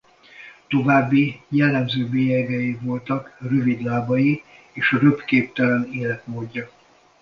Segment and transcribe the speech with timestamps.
[0.67, 6.69] További jellemző bélyegei voltak rövid lábai és röpképtelen életmódja.